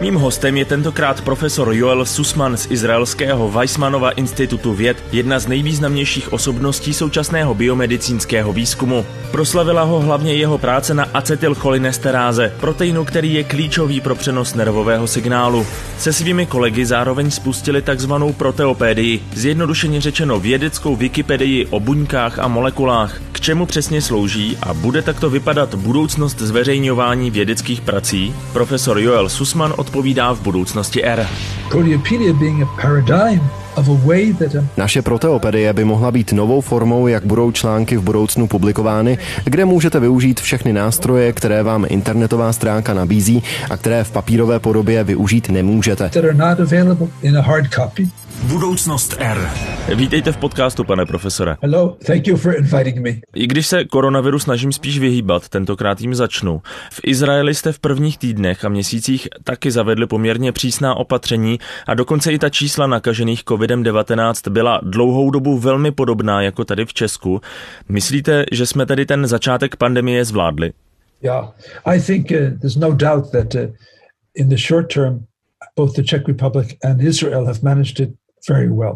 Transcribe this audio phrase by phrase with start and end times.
[0.00, 6.32] Mým hostem je tentokrát profesor Joel Susman z izraelského Weissmanova institutu věd, jedna z nejvýznamnějších
[6.32, 9.06] osobností současného biomedicínského výzkumu.
[9.30, 15.66] Proslavila ho hlavně jeho práce na acetylcholinesteráze, proteinu, který je klíčový pro přenos nervového signálu.
[15.98, 23.20] Se svými kolegy zároveň spustili takzvanou proteopédii, zjednodušeně řečeno vědeckou Wikipedii o buňkách a molekulách.
[23.32, 28.34] K čemu přesně slouží a bude takto vypadat budoucnost zveřejňování vědeckých prací?
[28.52, 31.28] Profesor Joel Susman odpovídá v budoucnosti R.
[34.76, 40.00] Naše proteopedie by mohla být novou formou, jak budou články v budoucnu publikovány, kde můžete
[40.00, 46.10] využít všechny nástroje, které vám internetová stránka nabízí a které v papírové podobě využít nemůžete.
[48.42, 49.50] Budoucnost R.
[49.94, 51.56] Vítejte v podcastu, pane profesore.
[51.62, 53.10] Hello, thank you for inviting me.
[53.34, 56.62] I když se koronaviru snažím spíš vyhýbat, tentokrát jim začnu.
[56.92, 62.32] V Izraeli jste v prvních týdnech a měsících taky zavedli poměrně přísná opatření a dokonce
[62.32, 67.40] i ta čísla nakažených COVID-19 byla dlouhou dobu velmi podobná jako tady v Česku.
[67.88, 70.72] Myslíte, že jsme tedy ten začátek pandemie zvládli?
[71.22, 71.50] Yeah,
[71.84, 73.60] I think uh, there's no doubt that uh,
[74.34, 75.24] in the short term
[75.76, 78.14] both the Czech Republic and Israel have managed it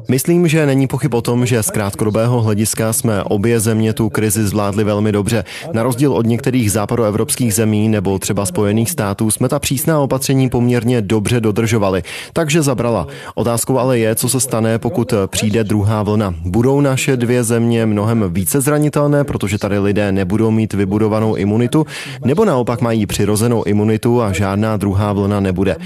[0.08, 4.46] Myslím, že není pochyb o tom, že z krátkodobého hlediska jsme obě země tu krizi
[4.46, 5.44] zvládli velmi dobře.
[5.72, 11.02] Na rozdíl od některých západoevropských zemí nebo třeba Spojených států jsme ta přísná opatření poměrně
[11.02, 13.06] dobře dodržovali, takže zabrala.
[13.34, 16.34] Otázkou ale je, co se stane, pokud přijde druhá vlna.
[16.44, 21.86] Budou naše dvě země mnohem více zranitelné, protože tady lidé nebudou mít vybudovanou imunitu,
[22.24, 25.77] nebo naopak mají přirozenou imunitu a žádná druhá vlna nebude.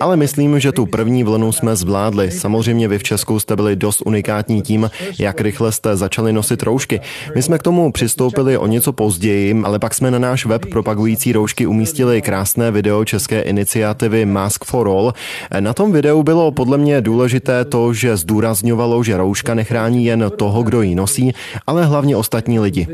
[0.00, 2.30] Ale myslím, že tu první vlnu jsme zvládli.
[2.30, 7.00] Samozřejmě vy v Česku jste byli dost unikátní tím, jak rychle jste začali nosit roušky.
[7.34, 11.32] My jsme k tomu přistoupili o něco později, ale pak jsme na náš web propagující
[11.32, 15.12] roušky umístili krásné video české iniciativy Mask for All.
[15.60, 20.62] Na tom videu bylo podle mě důležité to, že zdůrazňovalo, že rouška nechrání jen toho,
[20.62, 21.32] kdo ji nosí,
[21.66, 22.86] ale hlavně ostatní lidi.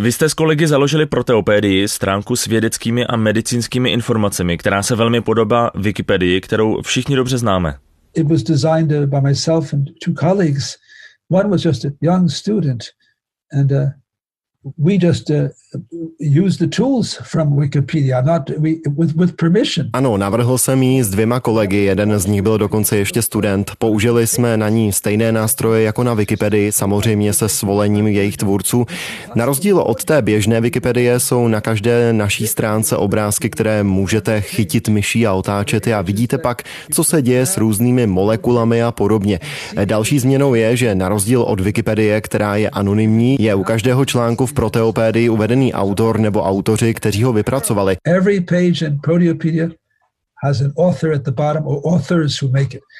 [0.00, 5.20] Vy jste s kolegy založili Proteopédii, stránku s vědeckými a medicínskými informacemi, která se velmi
[5.20, 7.74] podobá Wikipedii, kterou všichni dobře známe.
[8.16, 10.78] It was designed uh, by myself and two colleagues.
[11.28, 12.92] One was just a young student,
[13.50, 13.86] and uh,
[14.78, 15.48] we just uh,
[16.18, 19.90] use the tools from Wikipedia, not we, with, with permission.
[19.92, 23.72] Ano, navrhl jsem jí s dvěma kolegy, jeden z nich byl dokonce ještě student.
[23.78, 28.86] Použili jsme na ní stejné nástroje jako na Wikipedii, samozřejmě se svolením jejich tvůrců.
[29.34, 34.88] Na rozdíl od té běžné Wikipedie jsou na každé naší stránce obrázky, které můžete chytit
[34.88, 36.62] myší a otáčet a vidíte pak,
[36.92, 39.40] co se děje s různými molekulami a podobně.
[39.84, 44.46] Další změnou je, že na rozdíl od Wikipedie, která je anonymní, je u každého článku
[44.46, 47.96] v proteopédii uvedený autor nebo autoři, kteří ho vypracovali.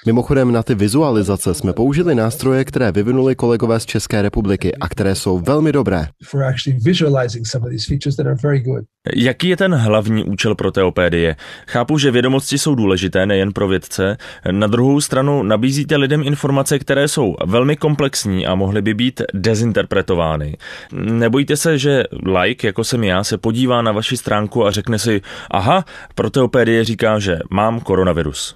[0.06, 5.14] Mimochodem na ty vizualizace jsme použili nástroje, které vyvinuli kolegové z České republiky a které
[5.14, 6.08] jsou velmi dobré.
[6.24, 8.84] For actually visualizing some of these features that are very good.
[9.14, 11.36] Jaký je ten hlavní účel proteopédie?
[11.66, 14.16] Chápu, že vědomosti jsou důležité nejen pro vědce.
[14.50, 20.56] Na druhou stranu nabízíte lidem informace, které jsou velmi komplexní a mohly by být dezinterpretovány.
[20.92, 22.04] Nebojíte se, že
[22.40, 25.20] like, jako jsem já, se podívá na vaši stránku a řekne si,
[25.50, 28.54] aha, proteopédie říká, že mám koronavirus.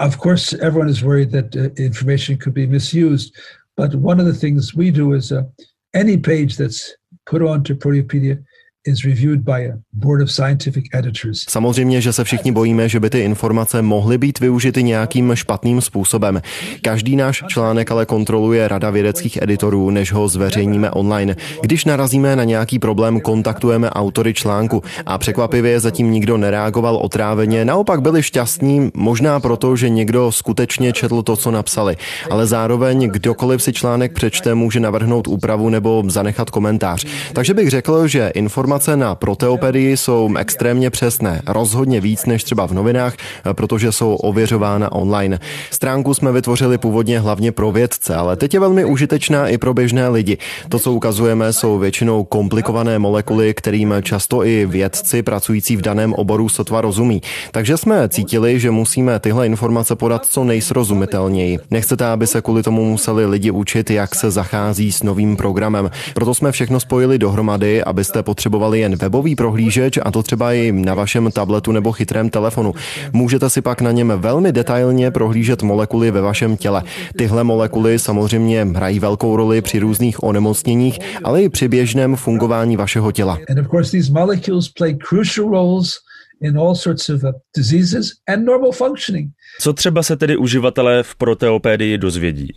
[0.00, 3.36] Of course, everyone is worried that uh, information could be misused,
[3.76, 5.44] but one of the things we do is uh,
[5.92, 6.96] any page that's
[7.28, 8.40] put onto Proteopedia
[11.48, 16.42] Samozřejmě, že se všichni bojíme, že by ty informace mohly být využity nějakým špatným způsobem.
[16.82, 21.36] Každý náš článek ale kontroluje Rada vědeckých editorů, než ho zveřejníme online.
[21.62, 28.02] Když narazíme na nějaký problém, kontaktujeme autory článku a překvapivě zatím nikdo nereagoval otráveně, naopak
[28.02, 31.96] byli šťastní, možná proto, že někdo skutečně četl to, co napsali.
[32.30, 37.04] Ale zároveň kdokoliv si článek přečte, může navrhnout úpravu nebo zanechat komentář.
[37.32, 42.66] Takže bych řekl, že informace Informace na proteopedii jsou extrémně přesné, rozhodně víc než třeba
[42.66, 43.14] v novinách,
[43.52, 45.38] protože jsou ověřována online.
[45.70, 50.08] Stránku jsme vytvořili původně hlavně pro vědce, ale teď je velmi užitečná i pro běžné
[50.08, 50.38] lidi.
[50.68, 56.48] To, co ukazujeme, jsou většinou komplikované molekuly, kterým často i vědci pracující v daném oboru
[56.48, 57.22] sotva rozumí.
[57.50, 61.58] Takže jsme cítili, že musíme tyhle informace podat co nejsrozumitelněji.
[61.70, 65.90] Nechcete, aby se kvůli tomu museli lidi učit, jak se zachází s novým programem.
[66.14, 70.72] Proto jsme všechno spojili dohromady, abyste potřebovali potřebovali jen webový prohlížeč a to třeba i
[70.72, 72.74] na vašem tabletu nebo chytrém telefonu.
[73.12, 76.82] Můžete si pak na něm velmi detailně prohlížet molekuly ve vašem těle.
[77.16, 83.12] Tyhle molekuly samozřejmě hrají velkou roli při různých onemocněních, ale i při běžném fungování vašeho
[83.12, 83.38] těla.
[83.38, 83.44] Uh.
[89.60, 92.52] Co třeba se tedy uživatelé v proteopédii dozvědí?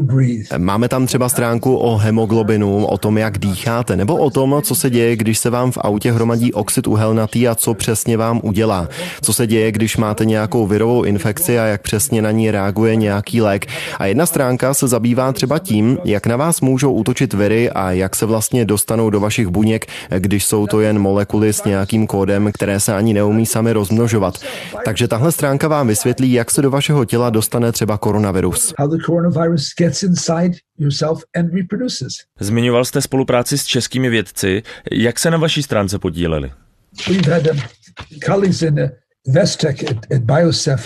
[0.00, 0.58] Breathe?
[0.58, 4.90] Máme tam třeba stránku o hemoglobinu, o tom, jak dýcháte, nebo o tom, co se
[4.90, 8.88] děje, když se vám v autě hromadí oxid uhelnatý a co přesně vám udělá.
[9.22, 13.40] Co se děje, když máte nějakou virovou infekci a jak přesně na ní reaguje nějaký
[13.40, 13.66] lék.
[13.98, 18.16] A jedna stránka se zabývá třeba tím, jak na vás můžou útočit viry a jak
[18.16, 19.86] se vlastně dostanou do vašich buněk,
[20.18, 24.38] když jsou to jen molekuly s nějakým kódem, které se ani neumí sami rozmnožovat.
[24.84, 28.74] Takže tahle stránka vám vysvětlí, jak se do vašeho těla dostane třeba koronavirus
[29.44, 32.12] virus gets inside yourself and reproduces.
[32.40, 34.62] Zmiňoval jste spolupráci s českými vědci.
[34.92, 36.52] Jak se na vaší stránce podíleli?
[37.08, 37.60] We've had um,
[38.26, 38.88] colleagues in uh,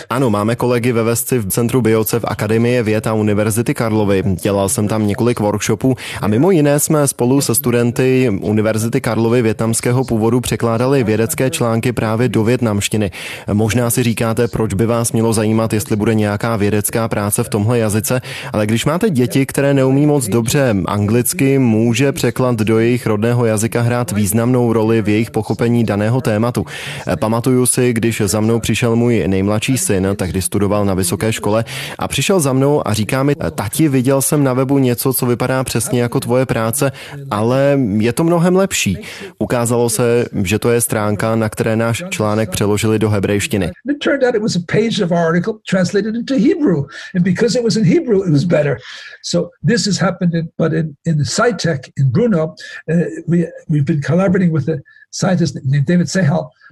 [0.09, 4.23] ano, máme kolegy ve Vesci v Centru Biocev Akademie věd a Univerzity Karlovy.
[4.41, 10.03] Dělal jsem tam několik workshopů a mimo jiné jsme spolu se studenty Univerzity Karlovy větnamského
[10.03, 13.11] původu překládali vědecké články právě do větnamštiny.
[13.53, 17.79] Možná si říkáte, proč by vás mělo zajímat, jestli bude nějaká vědecká práce v tomhle
[17.79, 18.21] jazyce,
[18.53, 23.81] ale když máte děti, které neumí moc dobře anglicky, může překlad do jejich rodného jazyka
[23.81, 26.65] hrát významnou roli v jejich pochopení daného tématu.
[27.19, 31.65] Pamatuju si, když za mnou přišel můj nejmladší syn, tehdy studoval na vysoké škole
[31.99, 35.63] a přišel za mnou a říká mi, tati, viděl jsem na webu něco, co vypadá
[35.63, 36.91] přesně jako tvoje práce,
[37.31, 38.97] ale je to mnohem lepší.
[39.39, 43.71] Ukázalo se, že to je stránka, na které náš článek přeložili do hebrejštiny.
[49.99, 52.55] Happened in, but in, in the SciTech in Bruno,
[52.91, 53.37] uh, we,
[53.69, 54.77] we've been collaborating with a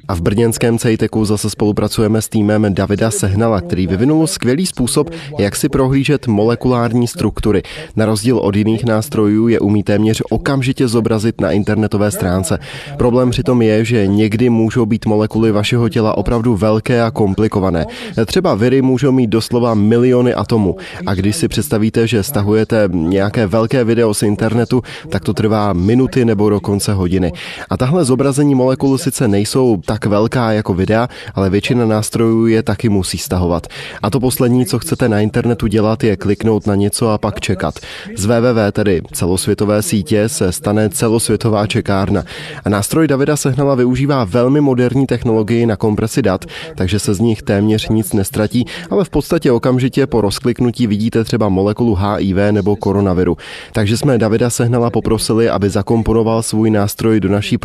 [0.07, 5.55] a v brněnském CEITECu zase spolupracujeme s týmem Davida Sehnala, který vyvinul skvělý způsob, jak
[5.55, 7.63] si prohlížet molekulární struktury.
[7.95, 12.59] Na rozdíl od jiných nástrojů je umí téměř okamžitě zobrazit na internetové stránce.
[12.97, 17.85] Problém přitom je, že někdy můžou být molekuly vašeho těla opravdu velké a komplikované.
[18.25, 20.75] Třeba viry můžou mít doslova miliony atomů.
[21.05, 26.25] A když si představíte, že stahujete nějaké velké video z internetu, tak to trvá minuty
[26.25, 27.31] nebo dokonce hodiny.
[27.69, 32.89] A tahle zobrazení molekul sice nejsou tak velká jako videa, ale většina nástrojů je taky
[32.89, 33.67] musí stahovat.
[34.03, 37.79] A to poslední, co chcete na internetu dělat, je kliknout na něco a pak čekat.
[38.15, 42.23] Z www, tedy celosvětové sítě, se stane celosvětová čekárna.
[42.65, 46.45] A nástroj Davida Sehnala využívá velmi moderní technologii na kompresi dat,
[46.75, 51.49] takže se z nich téměř nic nestratí, ale v podstatě okamžitě po rozkliknutí vidíte třeba
[51.49, 53.37] molekulu HIV nebo koronaviru.
[53.73, 57.57] Takže jsme Davida Sehnala poprosili, aby zakomponoval svůj nástroj do naší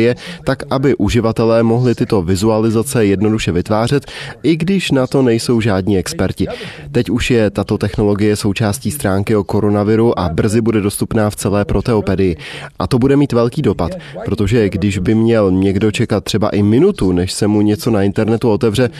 [0.00, 0.14] proteopedie,
[0.44, 4.06] tak aby uživatelé mohli tyto vizualizace jednoduše vytvářet,
[4.42, 6.46] i když na to nejsou žádní experti.
[6.92, 11.64] Teď už je tato technologie součástí stránky o koronaviru a brzy bude dostupná v celé
[11.64, 12.36] proteopedii.
[12.78, 13.92] A to bude mít velký dopad,
[14.24, 18.50] protože když by měl někdo čekat třeba i minutu, než se mu něco na internetu
[18.50, 18.90] otevře,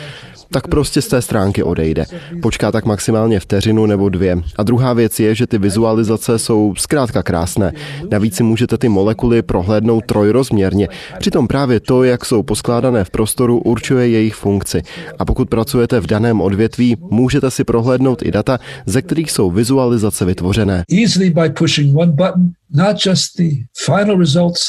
[0.53, 2.05] tak prostě z té stránky odejde.
[2.43, 4.43] Počká tak maximálně vteřinu nebo dvě.
[4.57, 7.73] A druhá věc je, že ty vizualizace jsou zkrátka krásné.
[8.11, 10.89] Navíc si můžete ty molekuly prohlédnout trojrozměrně.
[11.19, 14.83] Přitom právě to, jak jsou poskládané v prostoru, určuje jejich funkci.
[15.19, 20.25] A pokud pracujete v daném odvětví, můžete si prohlédnout i data, ze kterých jsou vizualizace
[20.25, 20.85] vytvořené.
[21.03, 23.51] Easily by pushing one button, not just the
[23.87, 24.61] final results,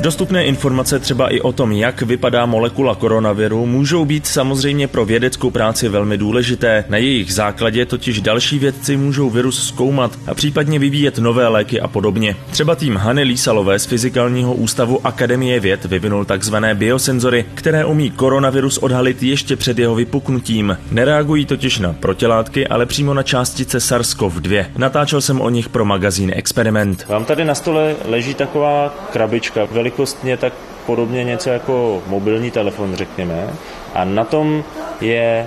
[0.00, 5.50] Dostupné informace třeba i o tom, jak vypadá molekula koronaviru, můžou být samozřejmě pro vědeckou
[5.50, 6.84] práci velmi důležité.
[6.88, 11.88] Na jejich základě totiž další vědci můžou virus zkoumat a případně vyvíjet nové léky a
[11.88, 12.36] podobně.
[12.50, 18.78] Třeba tým Hany Lísalové z Fyzikálního ústavu Akademie věd vyvinul takzvané biosenzory, které umí koronavirus
[18.78, 20.78] odhalit ještě před jeho vypuknutím.
[20.90, 24.64] Nereagují totiž na protilátky, ale přímo na částice SARS-CoV-2.
[24.76, 27.06] Natáčel Slyšel jsem o nich pro magazín Experiment.
[27.08, 30.52] Vám tady na stole leží taková krabička, velikostně tak
[30.86, 33.48] podobně něco jako mobilní telefon, řekněme.
[33.94, 34.64] A na tom
[35.00, 35.46] je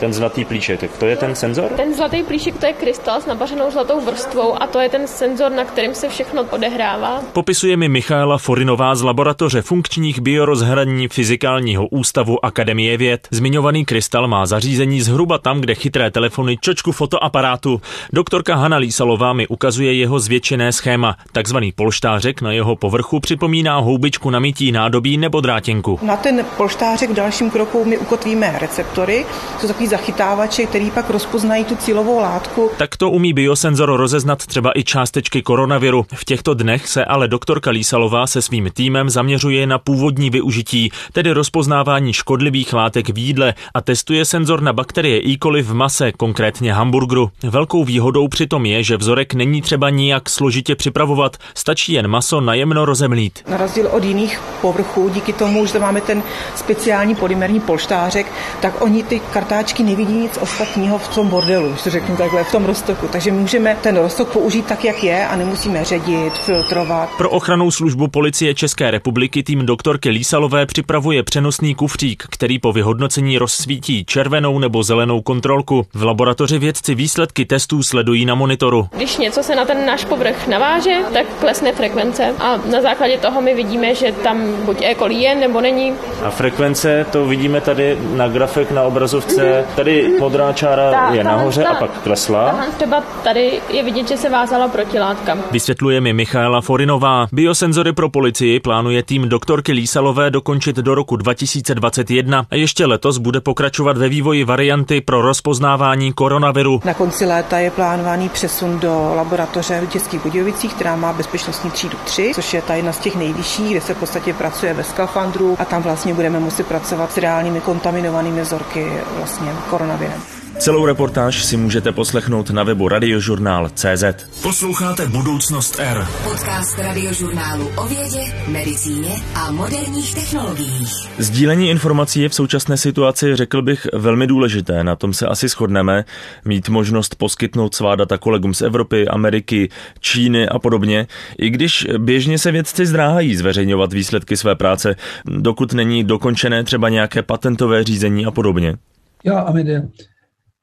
[0.00, 1.70] ten zlatý plíšek, to je ten senzor?
[1.76, 5.52] Ten zlatý plíšek to je krystal s napařenou zlatou vrstvou a to je ten senzor,
[5.52, 7.22] na kterým se všechno odehrává.
[7.32, 13.28] Popisuje mi Michaela Forinová z laboratoře funkčních biorozhraní Fyzikálního ústavu Akademie věd.
[13.30, 17.80] Zmiňovaný krystal má zařízení zhruba tam, kde chytré telefony čočku fotoaparátu.
[18.12, 21.16] Doktorka Hanna Lísalová mi ukazuje jeho zvětšené schéma.
[21.32, 25.98] Takzvaný polštářek na jeho povrchu připomíná houbičku na mytí nádobí nebo drátěnku.
[26.02, 29.26] Na ten polštářek v dalším kroku my ukotvíme receptory,
[29.60, 32.70] jsou takový zachytávače, který pak rozpoznají tu cílovou látku.
[32.78, 36.06] Tak to umí biosenzor rozeznat třeba i částečky koronaviru.
[36.14, 41.32] V těchto dnech se ale doktorka Lísalová se svým týmem zaměřuje na původní využití, tedy
[41.32, 45.36] rozpoznávání škodlivých látek v jídle a testuje senzor na bakterie E.
[45.42, 47.30] coli v mase, konkrétně hamburgeru.
[47.42, 52.84] Velkou výhodou přitom je, že vzorek není třeba nijak složitě připravovat, stačí jen maso najemno
[52.84, 53.44] rozemlít.
[53.48, 56.22] Na rozdíl od jiných povrchů, díky tomu, že máme ten
[56.54, 58.26] speciální polymerní polštářek,
[58.60, 62.52] tak oni ty kartáčky nevidí nic ostatního v tom bordelu, když to řeknu takhle, v
[62.52, 63.08] tom roztoku.
[63.12, 67.10] Takže můžeme ten roztok použít tak, jak je a nemusíme ředit, filtrovat.
[67.16, 73.38] Pro ochranou službu policie České republiky tým doktorky Lísalové připravuje přenosný kufřík, který po vyhodnocení
[73.38, 75.86] rozsvítí červenou nebo zelenou kontrolku.
[75.94, 78.88] V laboratoři vědci výsledky testů sledují na monitoru.
[78.96, 83.40] Když něco se na ten náš povrch naváže, tak klesne frekvence a na základě toho
[83.40, 84.94] my vidíme, že tam buď E.
[84.94, 85.92] coli je nebo není.
[86.22, 89.64] A frekvence to vidíme tady na grafik na obrazovce.
[89.76, 92.58] Tady modrá čára ta, je nahoře ta, a pak klesla.
[92.76, 95.38] Třeba tady je vidět, že se vázala protilátka.
[95.50, 97.26] Vysvětluje mi Michaela Forinová.
[97.32, 103.40] Biosenzory pro policii plánuje tým doktorky Lísalové dokončit do roku 2021 a ještě letos bude
[103.40, 106.80] pokračovat ve vývoji varianty pro rozpoznávání koronaviru.
[106.84, 111.96] Na konci léta je plánovaný přesun do laboratoře v Českých Budějovicích, která má bezpečnostní třídu
[112.04, 115.56] 3, což je ta jedna z těch nejvyšších, kde se v podstatě pracuje ve skafandru
[115.58, 120.22] a tam vlastně budeme muset pracovat s reálnými kontaminovanými vzorky vlastně koronavirem.
[120.58, 124.04] Celou reportáž si můžete poslechnout na webu radiožurnál.cz.
[124.42, 126.06] Posloucháte Budoucnost R.
[126.24, 130.92] Podcast radiožurnálu o vědě, medicíně a moderních technologiích.
[131.18, 134.84] Sdílení informací je v současné situaci, řekl bych, velmi důležité.
[134.84, 136.04] Na tom se asi shodneme.
[136.44, 139.68] Mít možnost poskytnout svá data kolegům z Evropy, Ameriky,
[140.00, 141.06] Číny a podobně.
[141.38, 147.22] I když běžně se vědci zdráhají zveřejňovat výsledky své práce, dokud není dokončené třeba nějaké
[147.22, 148.76] patentové řízení a podobně.
[149.24, 149.92] Já, I mean,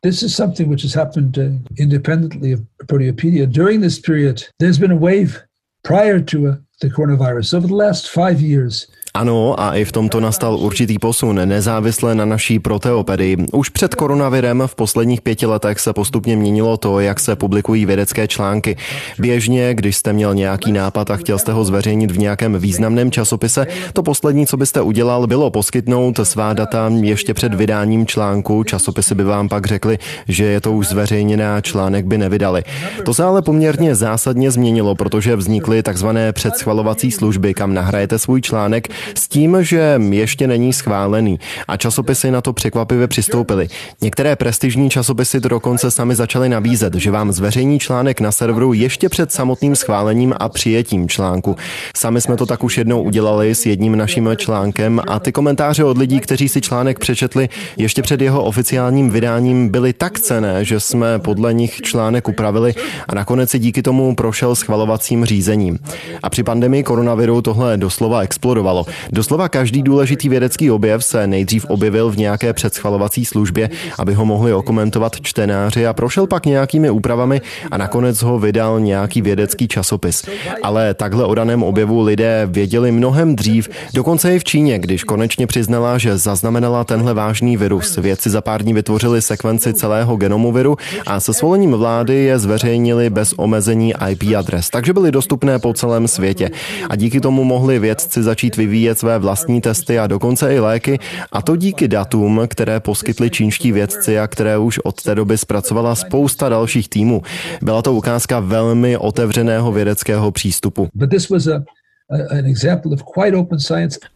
[0.04, 3.52] This is something which has happened uh, independently of Proteopedia.
[3.52, 5.42] During this period, there's been a wave
[5.84, 7.56] prior to uh, the coronavirus.
[7.56, 12.26] Over the last five years, Ano, a i v tomto nastal určitý posun, nezávisle na
[12.26, 13.38] naší proteopedii.
[13.54, 18.28] Už před koronavirem v posledních pěti letech se postupně měnilo to, jak se publikují vědecké
[18.28, 18.78] články.
[19.20, 23.68] Běžně, když jste měl nějaký nápad a chtěl jste ho zveřejnit v nějakém významném časopise,
[23.94, 28.64] to poslední, co byste udělal, bylo poskytnout svá data ještě před vydáním článku.
[28.64, 32.64] Časopisy by vám pak řekli, že je to už zveřejněné a článek by nevydali.
[33.06, 38.88] To se ale poměrně zásadně změnilo, protože vznikly takzvané předschvalovací služby, kam nahrajete svůj článek
[39.18, 43.68] s tím, že ještě není schválený a časopisy na to překvapivě přistoupily.
[44.02, 49.10] Některé prestižní časopisy to dokonce sami začaly nabízet, že vám zveřejní článek na serveru ještě
[49.10, 51.56] před samotným schválením a přijetím článku.
[51.98, 55.98] Sami jsme to tak už jednou udělali s jedním naším článkem a ty komentáře od
[55.98, 61.20] lidí, kteří si článek přečetli ještě před jeho oficiálním vydáním, byly tak cené, že jsme
[61.20, 62.74] podle nich článek upravili
[63.08, 65.80] a nakonec si díky tomu prošel schvalovacím řízením.
[66.24, 68.86] A při pandemii koronaviru tohle doslova explodovalo.
[69.12, 74.54] Doslova každý důležitý vědecký objev se nejdřív objevil v nějaké předschvalovací službě, aby ho mohli
[74.54, 80.24] okomentovat čtenáři a prošel pak nějakými úpravami a nakonec ho vydal nějaký vědecký časopis.
[80.64, 85.48] Ale takhle o daném objevu lidé věděli mnohem dřív, dokonce i v Číně, když konečně
[85.48, 87.98] přiznala, že zaznamenala tenhle vážný virus.
[87.98, 93.10] Vědci za pár dní vytvořili sekvenci celého genomu viru a se svolením vlády je zveřejnili
[93.10, 96.52] bez omezení IP adres, takže byly dostupné po celém světě.
[96.90, 101.00] A díky tomu mohli vědci začít vyvíjet vyvíjet své vlastní testy a dokonce i léky,
[101.32, 105.96] a to díky datům, které poskytli čínští vědci a které už od té doby zpracovala
[105.96, 107.22] spousta dalších týmů.
[107.62, 110.88] Byla to ukázka velmi otevřeného vědeckého přístupu.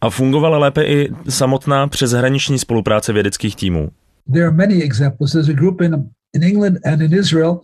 [0.00, 3.90] A fungovala lépe i samotná přeshraniční spolupráce vědeckých týmů.
[4.32, 5.32] There are many examples.
[5.32, 5.94] There's a group in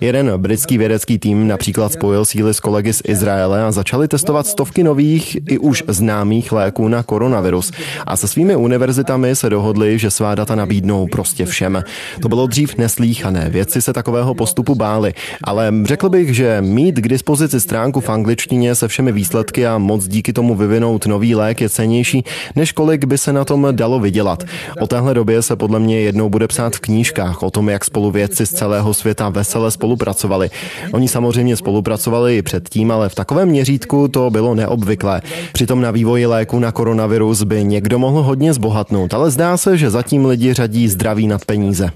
[0.01, 4.83] Jeden britský vědecký tým například spojil síly s kolegy z Izraele a začali testovat stovky
[4.83, 7.73] nových i už známých léků na koronavirus.
[8.07, 11.85] A se svými univerzitami se dohodli, že svá data nabídnou prostě všem.
[12.23, 15.15] To bylo dřív neslíchané, vědci se takového postupu báli.
[15.45, 20.09] Ale řekl bych, že mít k dispozici stránku v angličtině se všemi výsledky a moc
[20.09, 22.25] díky tomu vyvinout nový lék je cenější,
[22.57, 24.45] než kolik by se na tom dalo vydělat.
[24.81, 28.11] O téhle době se podle mě jednou bude psát v knížkách o tom, jak spolu
[28.11, 30.51] vědci celého světa vesele spolupracovali.
[30.93, 35.23] Oni samozřejmě spolupracovali i předtím, ale v takovém měřítku to bylo neobvyklé.
[35.53, 39.91] Přitom na vývoji léku na koronavirus by někdo mohl hodně zbohatnout, ale zdá se, že
[39.91, 41.91] zatím lidi řadí zdraví nad peníze.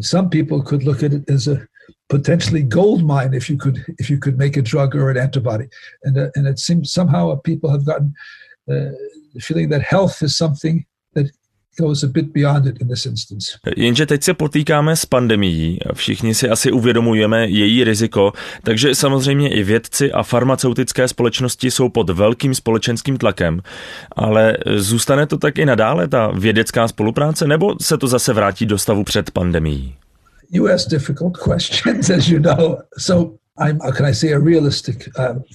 [0.00, 1.56] Some people could look at it as a
[2.08, 5.68] potentially gold mine if you could if you could make a drug or an antibody,
[6.04, 8.12] and uh, and it seems somehow people have gotten
[8.70, 8.92] uh,
[9.34, 10.84] the feeling that health is something
[11.78, 13.46] goes a bit beyond it in this instance.
[13.76, 15.78] Jenže teď se potýkáme s pandemií.
[15.94, 22.10] Všichni si asi uvědomujeme její riziko, takže samozřejmě i vědci a farmaceutické společnosti jsou pod
[22.10, 23.60] velkým společenským tlakem.
[24.16, 28.78] Ale zůstane to tak i nadále, ta vědecká spolupráce, nebo se to zase vrátí do
[28.78, 29.94] stavu před pandemií?
[30.50, 32.76] You ask difficult questions, as you know.
[32.98, 35.08] So I'm, how can I say, a realistic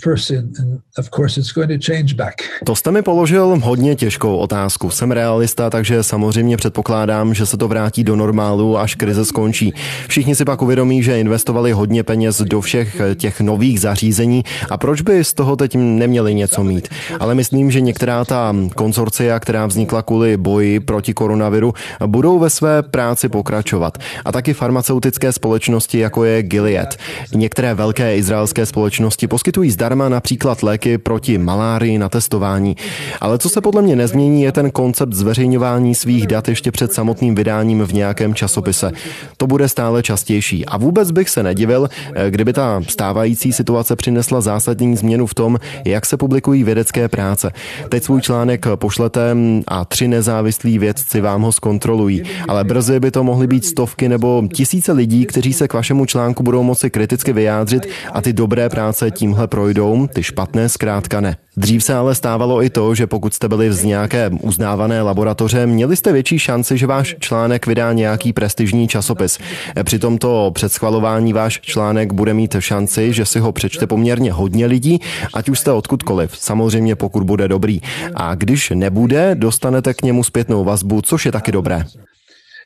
[0.03, 2.35] person, and of course it's going to change back.
[2.63, 4.89] To jste mi položil hodně těžkou otázku.
[4.89, 9.73] Jsem realista, takže samozřejmě předpokládám, že se to vrátí do normálu, až krize skončí.
[10.07, 15.01] Všichni si pak uvědomí, že investovali hodně peněz do všech těch nových zařízení a proč
[15.01, 16.87] by z toho teď neměli něco mít.
[17.19, 21.73] Ale myslím, že některá ta konsorcia, která vznikla kvůli boji proti koronaviru,
[22.05, 23.97] budou ve své práci pokračovat.
[24.25, 26.95] A taky farmaceutické společnosti, jako je Gilead.
[27.33, 32.75] Některé velké velké izraelské společnosti poskytují zdarma například léky proti malárii na testování.
[33.21, 37.35] Ale co se podle mě nezmění, je ten koncept zveřejňování svých dat ještě před samotným
[37.35, 38.91] vydáním v nějakém časopise.
[39.37, 40.65] To bude stále častější.
[40.65, 41.89] A vůbec bych se nedivil,
[42.29, 47.51] kdyby ta stávající situace přinesla zásadní změnu v tom, jak se publikují vědecké práce.
[47.89, 49.35] Teď svůj článek pošlete
[49.67, 52.23] a tři nezávislí vědci vám ho zkontrolují.
[52.47, 56.43] Ale brzy by to mohly být stovky nebo tisíce lidí, kteří se k vašemu článku
[56.43, 61.37] budou moci kriticky vyjádřit a ty dobré práce tímhle projdou, ty špatné zkrátka ne.
[61.57, 65.95] Dřív se ale stávalo i to, že pokud jste byli z nějaké uznávané laboratoře, měli
[65.95, 69.39] jste větší šanci, že váš článek vydá nějaký prestižní časopis.
[69.83, 74.99] Při tomto předschvalování váš článek bude mít šanci, že si ho přečte poměrně hodně lidí,
[75.33, 77.81] ať už jste odkudkoliv, samozřejmě pokud bude dobrý.
[78.15, 81.85] A když nebude, dostanete k němu zpětnou vazbu, což je taky dobré.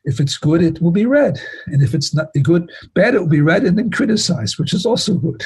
[0.06, 1.34] If it's good, it will be read.
[1.74, 2.64] And if it's not good,
[2.96, 5.44] bad, it will be read and then criticized, which is also good.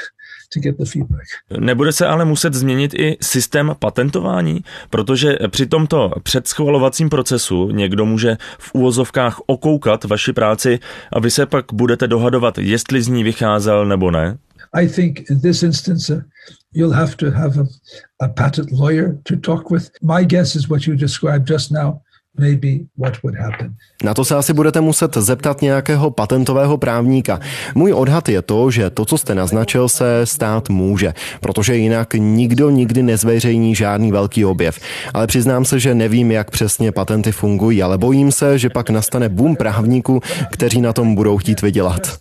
[0.54, 1.26] To get the feedback.
[1.60, 8.38] Nebude se ale muset změnit i systém patentování, protože při tomto předschvalovacím procesu někdo může
[8.60, 10.80] v úvozovkách okoukat vaši práci
[11.14, 14.38] a vy se pak budete dohadovat, jestli z ní vycházel nebo ne?
[14.74, 16.22] I think in this instance, uh,
[16.74, 17.66] you'll have to have a,
[18.20, 19.92] a patent lawyer to talk with.
[20.02, 22.02] My guess is what you described just now.
[24.04, 27.40] Na to se asi budete muset zeptat nějakého patentového právníka.
[27.76, 32.70] Můj odhad je to, že to, co jste naznačil, se stát může, protože jinak nikdo
[32.70, 34.80] nikdy nezveřejní žádný velký objev.
[35.14, 39.30] Ale přiznám se, že nevím, jak přesně patenty fungují, ale bojím se, že pak nastane
[39.30, 42.18] boom právníků, kteří na tom budou chtít vydělat.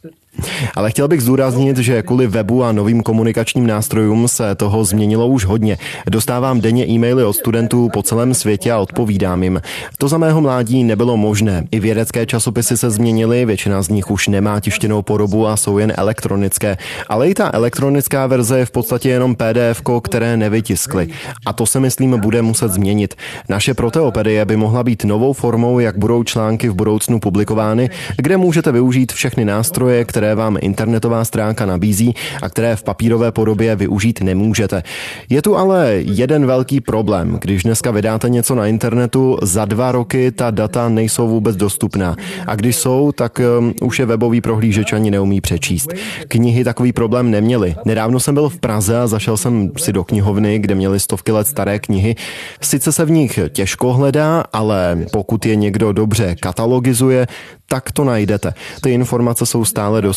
[0.75, 5.45] Ale chtěl bych zdůraznit, že kvůli webu a novým komunikačním nástrojům se toho změnilo už
[5.45, 5.79] hodně.
[6.11, 9.61] Dostávám denně e-maily od studentů po celém světě a odpovídám jim.
[9.99, 11.67] To za mého mládí nebylo možné.
[11.71, 15.93] I vědecké časopisy se změnily, většina z nich už nemá tištěnou podobu a jsou jen
[15.97, 16.77] elektronické.
[17.09, 21.09] Ale i ta elektronická verze je v podstatě jenom PDF, které nevytiskly.
[21.47, 23.15] A to se myslím bude muset změnit.
[23.49, 28.73] Naše proteopedie by mohla být novou formou, jak budou články v budoucnu publikovány, kde můžete
[28.73, 34.21] využít všechny nástroje, které které vám internetová stránka nabízí a které v papírové podobě využít
[34.21, 34.83] nemůžete.
[35.31, 37.39] Je tu ale jeden velký problém.
[37.41, 42.17] Když dneska vydáte něco na internetu, za dva roky ta data nejsou vůbec dostupná.
[42.47, 45.89] A když jsou, tak um, už je webový prohlížeč ani neumí přečíst.
[46.29, 47.75] Knihy takový problém neměly.
[47.85, 51.47] Nedávno jsem byl v Praze a zašel jsem si do knihovny, kde měli stovky let
[51.47, 52.15] staré knihy.
[52.61, 57.27] Sice se v nich těžko hledá, ale pokud je někdo dobře katalogizuje,
[57.73, 58.55] tak to najdete.
[58.81, 60.12] Ty informace jsou stále dostupné,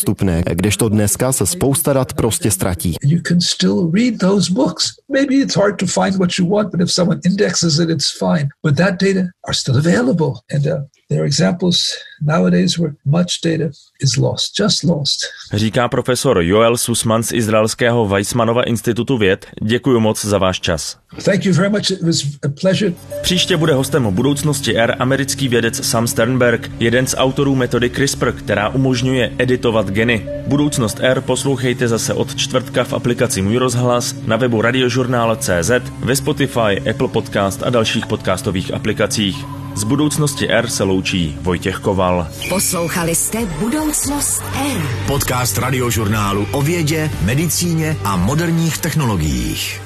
[0.54, 2.96] kdežto dneska se spousta dat prostě ztratí.
[10.66, 15.18] Uh, there are examples nowadays where much data is lost, just lost.
[15.52, 19.46] Říká profesor Joel Sussman z izraelského Weissmanova institutu věd.
[19.62, 20.98] Děkuji moc za váš čas.
[21.24, 21.90] Thank you very much.
[21.90, 22.92] It was a pleasure.
[23.22, 28.68] Příště bude hostem budoucnosti R americký vědec Sam Sternberg, jeden z autorů metody CRISPR, která
[28.68, 30.26] umožňuje editovat geny.
[30.46, 36.90] Budoucnost R poslouchejte zase od čtvrtka v aplikaci Můj rozhlas, na webu radiožurnál.cz, ve Spotify,
[36.90, 39.65] Apple Podcast a dalších podcastových aplikacích.
[39.76, 42.28] Z budoucnosti R se loučí Vojtěch Koval.
[42.48, 44.82] Poslouchali jste Budoucnost R.
[45.06, 49.85] Podcast radiožurnálu o vědě, medicíně a moderních technologiích.